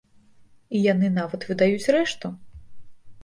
[0.77, 2.27] І яны нават выдаюць рэшту!